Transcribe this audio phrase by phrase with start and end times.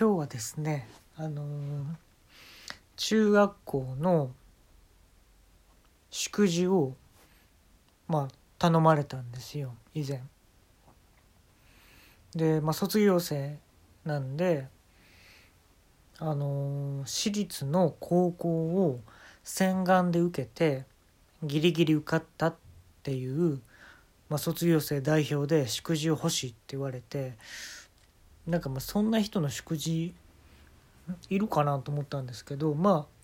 [0.00, 1.84] 今日はですねあのー
[2.96, 4.30] 中学校の
[6.10, 6.94] 祝辞を
[8.08, 10.22] まあ頼まれたんですよ以前。
[12.34, 13.58] でまあ卒業生
[14.06, 14.68] なんで
[16.18, 19.00] あのー私立の高校を
[19.44, 20.86] 洗顔で受けて
[21.42, 22.54] ギリギリ受かったっ
[23.02, 23.60] ていう、
[24.30, 27.34] まあ、卒業生代表で祝辞を欲しいって言われて
[28.46, 30.14] なんかまあそんな人の祝辞
[31.28, 33.20] いるかなと思ったんですけどまあ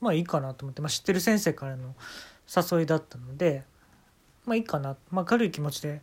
[0.00, 1.94] まあいいかなと思って、まあ、知ってる先生からの
[2.54, 3.64] 誘いだったので
[4.44, 6.02] まあいいかな、まあ、軽い気持ちで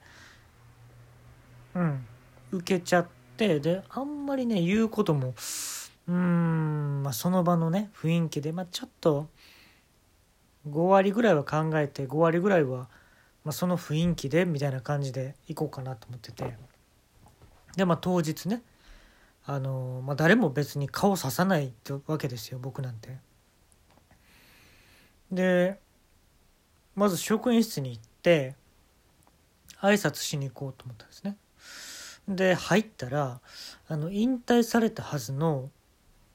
[1.75, 2.05] うん
[2.52, 3.07] 受けちゃっ
[3.38, 5.33] てであんまりね言うことも
[6.07, 9.27] うん、まあ、その場のね雰囲気で、まあ、ちょっと
[10.67, 12.93] 5割ぐらいは考えて5割ぐらいは考えて、
[13.43, 16.55] まあ、その雰囲気でみたいな感じでいこうかなと思ってて
[17.75, 18.61] でまあ当日ね
[19.45, 23.17] あのまあ、誰も別に顔ささないってわけですよ僕なんて。
[25.31, 25.80] で
[26.95, 28.55] まず職員室に行って
[29.81, 31.36] 挨拶しに行こうと思ったんですね。
[32.27, 33.41] で入ったら
[33.89, 35.69] あの引退されたはずの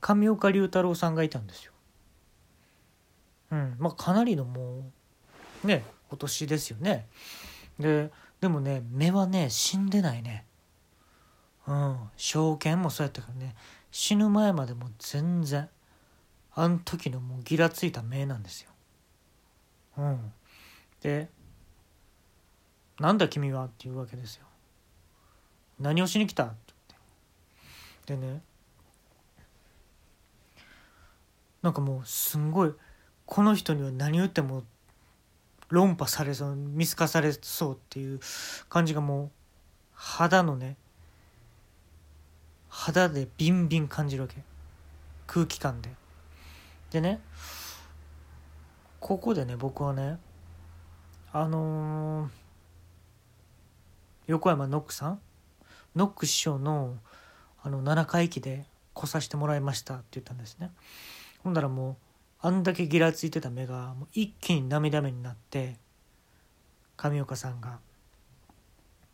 [0.02, 1.72] 上岡龍太郎さんがいたんですよ。
[3.52, 4.90] うんまあかなりのも
[5.64, 7.06] うねお年ですよね。
[7.78, 10.44] ででもね目はね死んでないね。
[11.66, 13.54] うん証券もそうやったからね
[13.90, 15.68] 死ぬ前までも全然
[16.54, 18.70] あん時のもうギラついた目なんですよ。
[19.98, 20.32] うん、
[21.02, 21.28] で
[22.98, 24.46] 「なんだ君は」って言うわけですよ。
[25.78, 26.74] 何をしに来たって
[28.06, 28.42] 言ってでね
[31.62, 32.74] なんかもうすんごい
[33.26, 34.64] この人には何言っても
[35.68, 38.20] 論破されそう見透かされそうっていう
[38.68, 39.30] 感じがもう
[39.92, 40.76] 肌のね
[42.68, 44.36] 肌でビンビン感じるわけ。
[45.26, 45.90] 空気感で。
[46.90, 47.20] でね
[49.00, 50.18] ここでね僕はね
[51.32, 52.28] あのー
[54.28, 55.20] 横山ノックさん
[55.96, 56.98] ノック師匠の
[57.62, 60.70] あの7回忌で来させてもらいましたって言ったんですね。
[61.42, 61.96] ほんだらもう
[62.40, 65.76] あんだけギラついてた目がもう一気に涙目になって
[66.96, 67.80] 上岡さんが。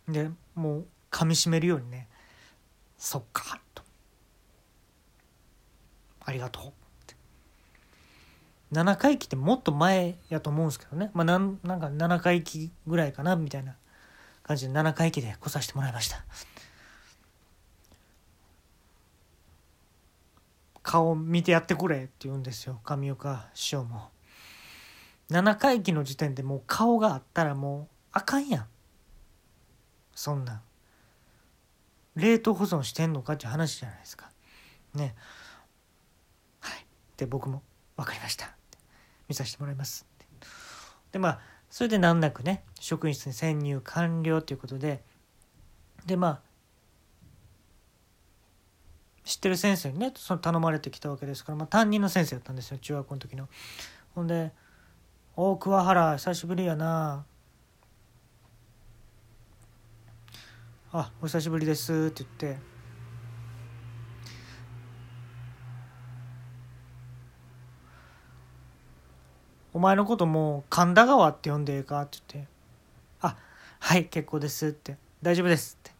[0.09, 2.09] でもう噛みしめるようにね
[2.99, 3.83] 「そっか」と
[6.21, 6.71] 「ありがとう」っ
[7.07, 7.15] て
[8.73, 11.11] 7回忌ってもっと前やと思うんですけどね。
[11.15, 13.77] まあなんなんか7回忌ぐらいかなみたいな
[14.43, 16.23] 感じで7回忌で来させてもらいました。
[20.95, 22.79] 顔見てやってくれって言うんですよ。
[22.85, 24.11] 上岡師匠も。
[25.29, 28.67] 7回忌の時点でもう顔があったらもうあかんやん。
[30.15, 30.63] そんな
[32.15, 34.31] 冷凍保存してんのかっていう話じゃないですか。
[34.95, 35.17] ね。
[36.61, 36.87] はい。
[37.17, 37.63] で僕も
[37.97, 38.55] 分かりました。
[39.27, 40.07] 見させてもらいます。
[41.11, 41.41] でまあ
[41.71, 45.03] それで難なくね職員室に潜入完了ということで。
[46.07, 46.41] でまあ
[49.25, 53.49] 知ってる先生にねその頼まれてきたわけですから、まあ、担任の先生だったんですよ中学校の時の。
[54.15, 54.53] ほんで
[55.37, 57.25] 「おお桑原久しぶりやな」
[60.93, 62.59] 「あお久しぶりです」って言って
[69.73, 72.03] お前のこともう神田川って呼んでええか？
[72.03, 72.51] って言って
[73.23, 73.37] 「あ
[73.81, 75.97] はい結構です」って「大丈夫です」って好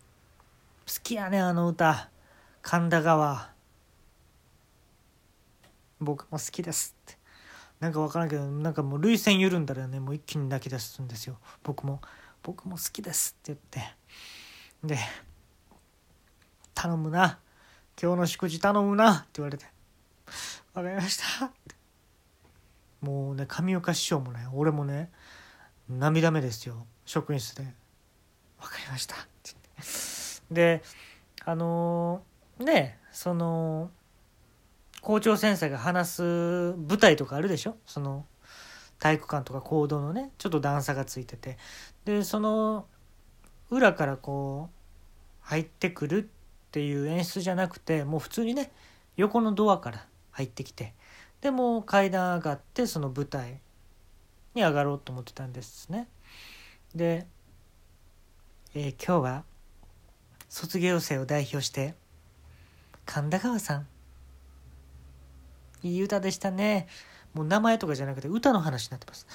[1.03, 2.11] きやねあの歌
[2.67, 3.51] 神田川。
[6.01, 7.19] 僕も好きですって。
[7.79, 11.37] なんか分からんけどなんかもう涙腺緩んだらねもう一気に泣き出すんですよ。
[11.63, 12.01] 僕も。
[12.43, 13.85] 僕も好きですって言っ
[14.91, 14.97] て。
[14.97, 14.99] で
[16.75, 17.39] 頼むな。
[18.01, 19.13] 今日の祝辞頼むな。
[19.13, 19.67] って言われて。
[20.73, 21.45] 分かりました。
[21.45, 21.75] って。
[23.03, 25.11] もうね上岡師匠もね俺もね
[25.91, 26.87] 涙目ですよ。
[27.05, 27.63] 職員室で
[28.59, 29.87] 「分かりました」って言っ
[30.49, 30.55] て。
[30.55, 30.83] で
[31.45, 33.91] あのー、ねその
[35.01, 37.77] 校長先生が話す舞台とかあるでしょ？
[37.87, 38.27] その
[38.99, 41.59] 体育館とか講堂のねちょっと段差がついてて。
[42.05, 42.87] でその
[43.71, 44.75] 裏からこう
[45.41, 48.73] 入ってくるっていう演出じゃなくてもう普通にね
[49.17, 50.95] 横のドアから入ってきて。
[51.41, 53.61] でも階段上がってその舞台
[54.55, 56.09] に上がろうと思ってたんですね。
[56.95, 57.27] で、
[58.75, 59.45] えー今日は
[60.49, 61.95] 卒業生を代表して
[63.07, 63.87] 神田川さん。
[65.83, 66.89] いい歌でしたね。
[67.35, 69.27] もう名前とかじゃなくて歌の話になってます。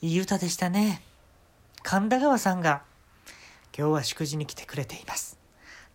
[0.00, 1.02] いい歌でしたね。
[1.82, 2.82] 神田川さんが
[3.76, 5.38] 今日は祝辞に来てくれています。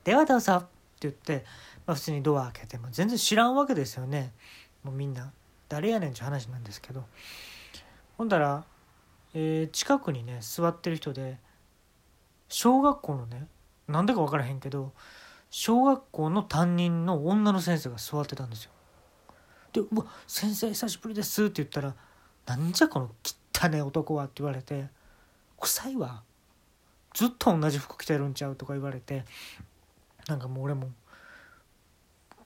[0.03, 0.67] ではどうぞ」って
[1.01, 1.45] 言って、
[1.85, 4.33] まあ、普通にドア開けても全然知らんわけですよね。
[4.83, 5.31] もうみんな
[5.67, 7.05] 誰やねんっていう話なんですけど。
[8.17, 8.65] ほんだら、
[9.33, 11.37] えー近くにね座ってる人で
[12.49, 13.47] 小学校のね
[13.87, 14.91] なんでか分からへんけど
[15.49, 18.71] 小学校の担任の女の先生が座ってたんですよ。
[19.73, 21.95] で「うわ先生久しぶりです」って言ったら
[22.45, 23.11] 「なんじゃこの
[23.53, 24.89] 汚ね男は」って言われて
[25.59, 26.23] 「臭いわ。
[27.13, 29.25] ずっと同じ服着てるんちゃう」とか言われて
[30.27, 30.91] なんかもう俺も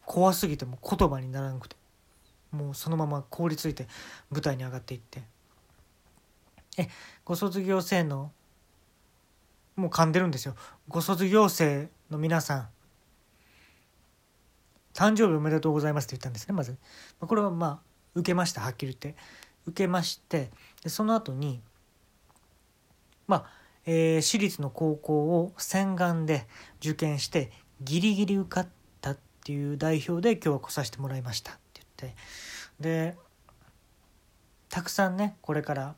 [0.05, 1.75] 怖すぎても言葉にならなくて
[2.51, 3.87] もうそのまま凍りついて
[4.31, 5.23] 舞台に上がっていって
[6.77, 6.89] 「え
[7.25, 8.31] ご卒業生の
[9.75, 10.55] もう噛んでるんですよ。
[10.87, 12.69] ご卒業生の皆さん
[14.93, 16.77] 誕生日おめでとうございますって言ったんですねまず。
[17.19, 17.79] これはまあ
[18.15, 19.19] 受けましたはっきり言って。
[19.65, 20.51] 受けまして
[20.83, 21.61] でその後に
[23.27, 23.45] まあ、
[23.85, 26.45] えー私立の高校を洗顔で
[26.79, 27.51] 受験して
[27.81, 28.67] ギリギリ受かっ
[29.01, 32.15] たっていう代表で今日は来させてもらいましたって言って。
[32.79, 33.17] で
[34.69, 35.95] たくさんねこれから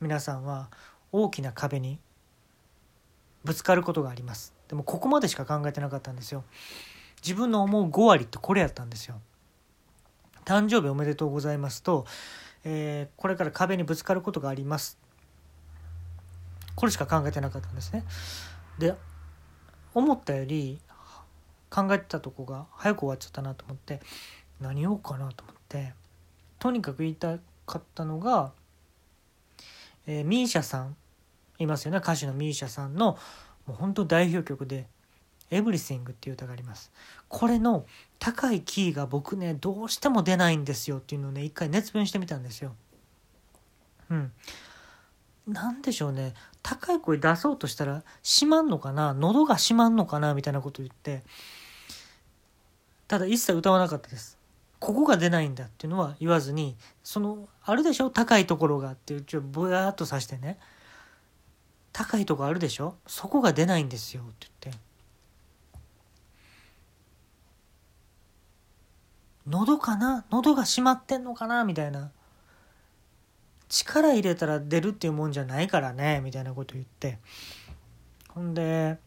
[0.00, 0.70] 皆さんは
[1.12, 1.98] 大きな壁に
[3.44, 4.52] ぶつかることがあります。
[4.68, 6.44] でもここまでしか考えてなかったんですよ。
[7.22, 9.20] 自分の思う5割ってこれやったんですよ。
[10.44, 12.06] 誕生日おめでとうございますと、
[12.64, 14.98] えーこれから壁にぶつかることがあります。
[16.76, 18.04] これしか考えてなかったんですね。
[18.78, 18.94] で
[19.94, 20.78] 思ったより
[21.70, 24.00] 考えてたとこが早く終わっちゃったなと思って
[24.60, 25.94] 何言おうかなと思って
[26.58, 28.52] とにかく言いたかったのが、
[30.06, 30.96] えー、ミーシャさん
[31.58, 31.98] いますよね。
[31.98, 33.18] 歌手のミーシャさんの
[33.66, 34.86] もう本当代表曲で
[35.50, 36.90] 「Everything」っていう歌があります。
[37.28, 37.86] これの
[38.18, 42.74] 高いキーが僕ねどうしても出ないんですよっていうのをね一回熱弁してみたんですよ。
[44.10, 44.32] うん。
[45.46, 46.34] なんでしょうね。
[46.62, 49.14] 高い声出そうとしたら閉まんのかな？
[49.14, 50.34] 喉が閉まんのかな？
[50.34, 51.22] みたいなこと言って。
[53.06, 54.36] ただ一切歌わなかったです。
[54.80, 58.10] ここが出ないんだっていうのは言わずにそのあるでしょ？
[58.10, 60.58] 高いところがっていうちょっとぼやっとさしてね。
[61.92, 62.96] 高いとこあるでしょ？
[63.06, 64.85] そこが出ないんですよって言って。
[69.48, 70.24] 喉かな？
[70.30, 71.64] 喉が閉まってんのかな？
[71.64, 72.10] みたいな。
[73.68, 76.20] 力入れたら出るっていうもんじゃないからね？
[76.22, 77.18] みたいなこと言って。
[78.28, 78.98] ほんで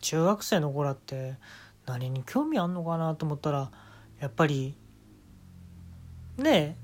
[0.00, 1.34] 中学生の子らって
[1.86, 3.70] 何に興味あんのかなと思ったら
[4.18, 4.74] やっぱり
[6.36, 6.76] ねえ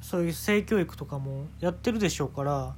[0.00, 2.74] そういう性教育とかもやってるでしょうから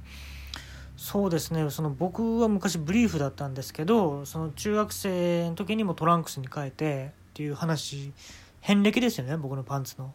[0.97, 1.69] そうですね。
[1.69, 8.13] その僕は昔ブリーフだったんですけどその中学生の時にもトランクスに変えてっていう話
[8.61, 10.13] 遍歴ですよね僕のパンツの。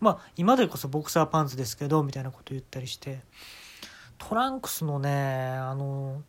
[0.00, 3.20] まあ今でこそボクサーパンツですけどみたいなこと言ったりして。
[4.18, 6.22] トランクスのねあの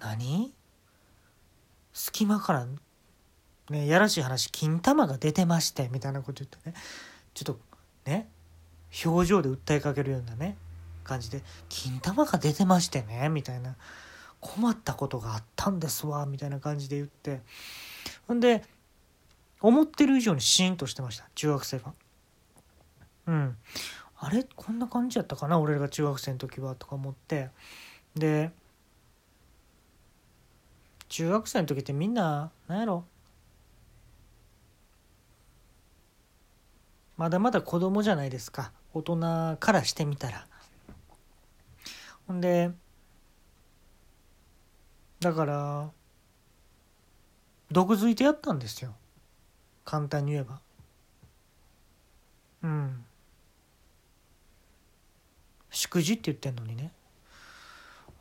[0.00, 0.52] 何？
[1.92, 2.66] 隙間から
[3.70, 6.74] ねやらしい話金玉が出てましてみたいなこと言ってね。
[7.32, 7.60] ちょっと
[8.10, 8.28] ね
[9.04, 10.56] 表情で訴えかけるようなね
[11.04, 13.76] 感じで「金玉が出てましてね」みたいな
[14.40, 17.42] 「困ったことがあったんですわ」みたいな感じで言って。
[18.26, 18.64] ほんで
[19.60, 21.28] 思ってる以上にシーンとしてました。
[21.34, 21.92] 中学生が。
[23.26, 23.56] うん、
[24.16, 24.44] あれ？
[24.56, 25.58] こんな感じやったかな？
[25.58, 27.50] 俺が中学生の時はとか思って。
[28.16, 28.50] で
[31.08, 33.04] 中学生の時ってみんな何やろ？
[37.16, 38.72] まだまだ子供じゃないですか。
[38.94, 40.46] 大人からしてみたら。
[42.26, 42.70] ほんで
[45.20, 45.90] だから
[47.70, 48.94] 毒づいてやったんですよ。
[49.90, 50.60] 簡単に言えば。
[52.62, 53.04] うん。
[55.68, 56.92] 祝辞って言ってんのにね。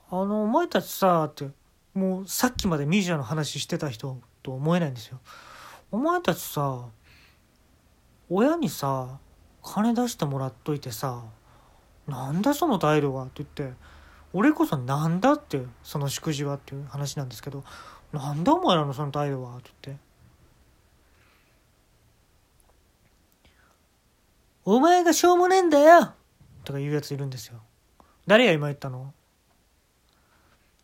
[0.09, 1.47] あのお前たちさって
[1.93, 5.19] もうさっきまでミュージャの話してた人と思えないんですよ。
[5.91, 6.87] お前たちさ
[8.31, 9.19] 親にさ
[9.61, 11.23] 金出してもらっといてさ
[12.07, 13.77] なんだその態度はって言って
[14.33, 17.63] 俺こそなんだってその祝辞はっていう話なんですけど
[18.11, 20.08] なんだお前らのその態度はって言って。
[24.65, 26.13] お前がしょうもねえんだよ。
[26.63, 27.61] とか言うやついるんですよ。
[28.27, 29.13] 誰や今言ったの？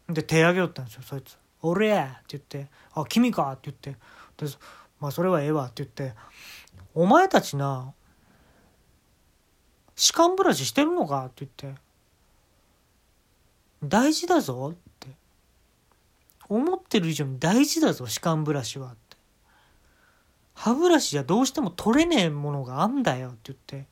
[0.10, 3.92] で手挙げよったんですよそいつ「俺や!」って言って「あ君か!」って言って。
[4.46, 4.52] で
[5.00, 6.16] まあそれはええわって言って
[6.94, 7.94] 「お前たちな
[9.96, 11.82] 歯間ブラシしてるのか?」って言って
[13.84, 14.86] 「大事だぞ」って。
[16.48, 18.96] 思ってる以上に大事だぞ歯間ブラシは。
[20.56, 23.86] 歯ブラシじゃどうしても取れねえものがあんだよって言って。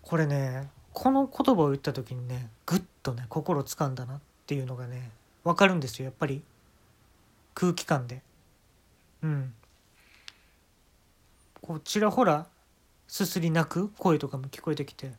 [0.00, 5.10] これねこの言葉を言った時にねぐっとね心掴んだなっていうのがね
[5.44, 6.42] 分かるんですよやっぱり。
[7.54, 8.22] 空気感で。
[9.22, 9.52] うん。
[11.60, 12.46] こうちらほら
[13.08, 15.12] すすり泣く声とかも聞こえてきて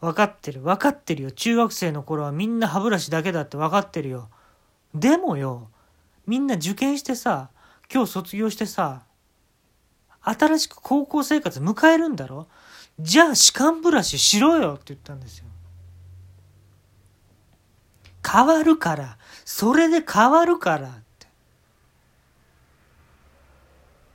[0.00, 1.30] 分かってる分かってるよ。
[1.30, 4.28] 中学生の頃はみんな歯ブラシだけだって分かってるよ。
[4.94, 5.68] でもよ
[6.26, 7.50] みんな受験してさ
[7.92, 9.02] 今日卒業してさ
[10.22, 12.46] 新しく高校生活迎えるんだろ？
[12.98, 15.44] じゃあ歯間ブラシしろよって言ったんですよ。
[18.26, 19.18] 変わるから。
[19.44, 21.26] それで変わるからって。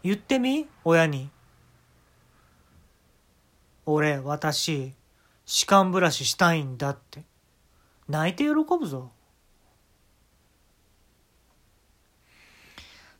[0.03, 0.67] 言ってみ？
[0.83, 1.29] 親に。
[3.85, 4.93] 俺私
[5.45, 7.21] 歯間ブラシしたいんだって。
[8.07, 9.11] 泣いて喜ぶぞ。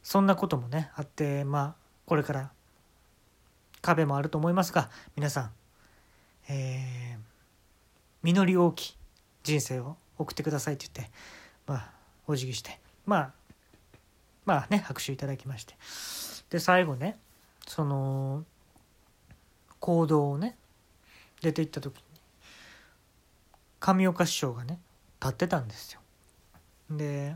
[0.09, 1.75] そんなこともねあってまあ
[2.07, 2.49] これから
[3.79, 5.51] 壁もあると思いますが皆さん、
[6.49, 7.19] えー、
[8.23, 8.97] 実り大き
[9.43, 11.13] 人生を送ってくださいって言って
[11.67, 11.91] まあ
[12.25, 13.31] お辞儀してまあ
[14.47, 15.75] まあね拍手いただきまして
[16.49, 17.19] で最後ね
[17.67, 18.45] その
[19.79, 20.57] 行動をね
[21.43, 22.03] 出て行った時に
[23.79, 24.79] 上岡師匠がね
[25.21, 26.01] 立ってたんですよ。
[26.89, 27.35] で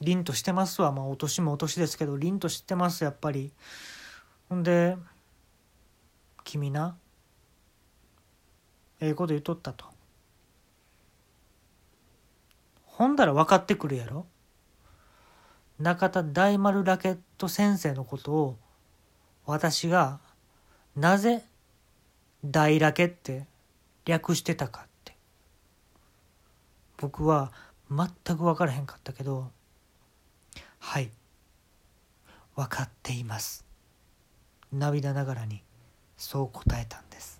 [0.00, 3.52] 凛としてますわまあお年もお年ですけど凛としてますやっぱり。
[4.48, 4.96] ほんで
[6.42, 6.96] 「君な
[8.98, 9.84] ええこと言っとった」と。
[12.84, 14.26] ほんだら分かってくるやろ
[15.78, 18.58] 中田大丸ラケット先生のことを
[19.46, 20.20] 私が
[20.96, 21.42] なぜ
[22.44, 23.46] 大ラケって
[24.04, 25.16] 略してたかって
[26.98, 27.52] 僕は
[27.90, 29.50] 全く分からへんかったけど
[30.80, 31.10] はい。
[32.56, 33.64] 分かっています。
[34.72, 35.62] 涙ながらに
[36.16, 37.39] そう答えたんです。